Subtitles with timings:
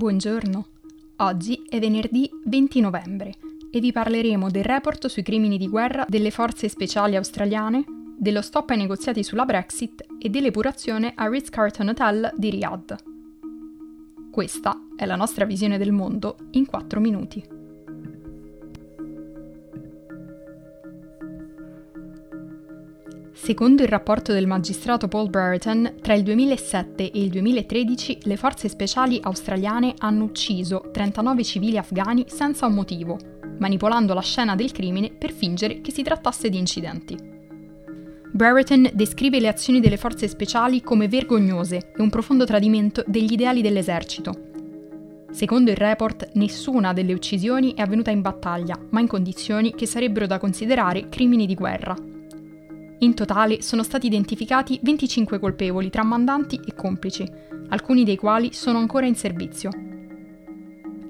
[0.00, 0.66] Buongiorno,
[1.16, 3.34] oggi è venerdì 20 novembre
[3.70, 7.84] e vi parleremo del report sui crimini di guerra delle forze speciali australiane,
[8.16, 12.94] dello stop ai negoziati sulla Brexit e dell'epurazione a Ritz-Carlton Hotel di Riyadh.
[14.30, 17.59] Questa è la nostra visione del mondo in 4 minuti.
[23.42, 28.68] Secondo il rapporto del magistrato Paul Brereton, tra il 2007 e il 2013 le forze
[28.68, 33.16] speciali australiane hanno ucciso 39 civili afghani senza un motivo,
[33.58, 37.16] manipolando la scena del crimine per fingere che si trattasse di incidenti.
[38.30, 43.62] Brereton descrive le azioni delle forze speciali come vergognose e un profondo tradimento degli ideali
[43.62, 44.34] dell'esercito.
[45.30, 50.26] Secondo il report, nessuna delle uccisioni è avvenuta in battaglia, ma in condizioni che sarebbero
[50.26, 51.96] da considerare crimini di guerra,
[53.00, 57.26] in totale sono stati identificati 25 colpevoli tra mandanti e complici,
[57.68, 59.70] alcuni dei quali sono ancora in servizio.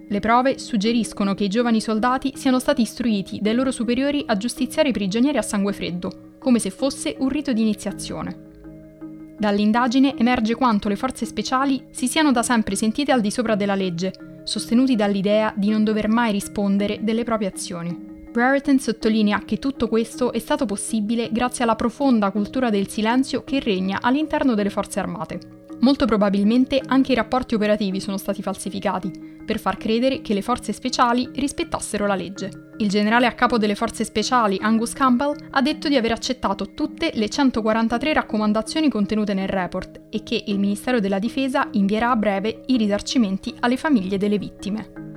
[0.08, 4.91] Le prove suggeriscono che i giovani soldati siano stati istruiti dai loro superiori a giustiziare
[4.91, 8.48] i prigionieri a sangue freddo, come se fosse un rito di iniziazione.
[9.38, 13.75] Dall'indagine emerge quanto le forze speciali si siano da sempre sentite al di sopra della
[13.75, 18.09] legge, sostenuti dall'idea di non dover mai rispondere delle proprie azioni.
[18.31, 23.59] Brereton sottolinea che tutto questo è stato possibile grazie alla profonda cultura del silenzio che
[23.59, 25.59] regna all'interno delle forze armate.
[25.81, 30.72] Molto probabilmente anche i rapporti operativi sono stati falsificati, per far credere che le forze
[30.72, 32.69] speciali rispettassero la legge.
[32.77, 37.11] Il generale a capo delle forze speciali, Angus Campbell, ha detto di aver accettato tutte
[37.15, 42.62] le 143 raccomandazioni contenute nel report e che il Ministero della Difesa invierà a breve
[42.67, 45.09] i risarcimenti alle famiglie delle vittime.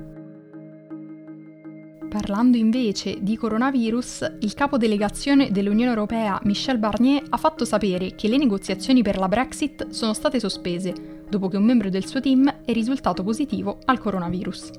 [2.13, 8.27] Parlando invece di coronavirus, il capo delegazione dell'Unione Europea Michel Barnier ha fatto sapere che
[8.27, 12.47] le negoziazioni per la Brexit sono state sospese dopo che un membro del suo team
[12.63, 14.69] è risultato positivo al coronavirus.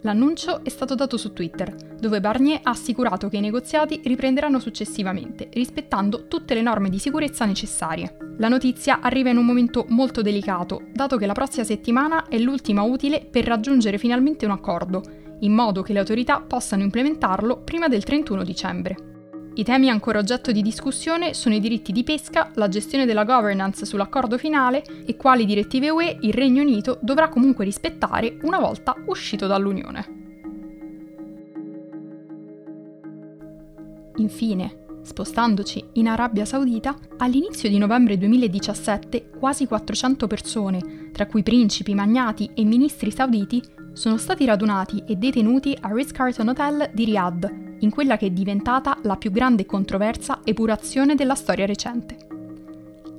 [0.00, 5.50] L'annuncio è stato dato su Twitter, dove Barnier ha assicurato che i negoziati riprenderanno successivamente,
[5.52, 8.16] rispettando tutte le norme di sicurezza necessarie.
[8.38, 12.80] La notizia arriva in un momento molto delicato, dato che la prossima settimana è l'ultima
[12.80, 18.04] utile per raggiungere finalmente un accordo in modo che le autorità possano implementarlo prima del
[18.04, 18.96] 31 dicembre.
[19.54, 23.84] I temi ancora oggetto di discussione sono i diritti di pesca, la gestione della governance
[23.84, 29.48] sull'accordo finale e quali direttive UE il Regno Unito dovrà comunque rispettare una volta uscito
[29.48, 30.16] dall'Unione.
[34.18, 41.94] Infine, spostandoci in Arabia Saudita, all'inizio di novembre 2017 quasi 400 persone, tra cui principi,
[41.94, 43.60] magnati e ministri sauditi,
[43.98, 48.96] sono stati radunati e detenuti al Ritz-Carlton Hotel di Riyadh, in quella che è diventata
[49.02, 52.16] la più grande e controversa epurazione della storia recente.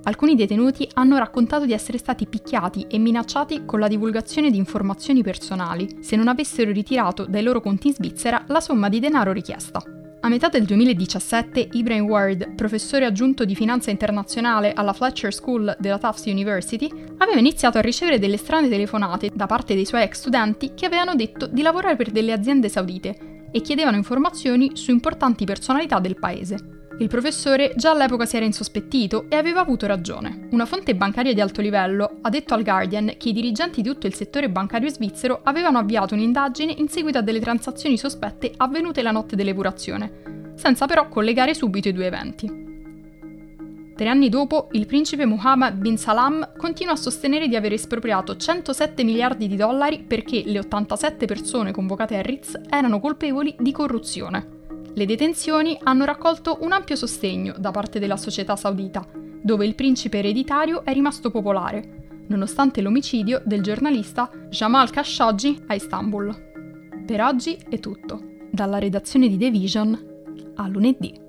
[0.04, 5.22] Alcuni detenuti hanno raccontato di essere stati picchiati e minacciati con la divulgazione di informazioni
[5.22, 9.99] personali se non avessero ritirato dai loro conti in Svizzera la somma di denaro richiesta.
[10.22, 15.98] A metà del 2017 Ibrahim Ward, professore aggiunto di finanza internazionale alla Fletcher School della
[15.98, 20.74] Tufts University, aveva iniziato a ricevere delle strane telefonate da parte dei suoi ex studenti
[20.76, 26.00] che avevano detto di lavorare per delle aziende saudite e chiedevano informazioni su importanti personalità
[26.00, 26.79] del paese.
[27.00, 30.50] Il professore già all'epoca si era insospettito e aveva avuto ragione.
[30.52, 34.06] Una fonte bancaria di alto livello ha detto al Guardian che i dirigenti di tutto
[34.06, 39.12] il settore bancario svizzero avevano avviato un'indagine in seguito a delle transazioni sospette avvenute la
[39.12, 42.68] notte dell'epurazione, senza però collegare subito i due eventi.
[43.96, 49.06] Tre anni dopo, il principe Mohammed bin Salam continua a sostenere di aver espropriato 107
[49.06, 54.59] miliardi di dollari perché le 87 persone convocate a Ritz erano colpevoli di corruzione.
[54.94, 59.08] Le detenzioni hanno raccolto un ampio sostegno da parte della società saudita,
[59.42, 67.04] dove il principe ereditario è rimasto popolare, nonostante l'omicidio del giornalista Jamal Khashoggi a Istanbul.
[67.06, 68.22] Per oggi è tutto.
[68.52, 70.08] Dalla redazione di The Vision
[70.56, 71.29] a lunedì.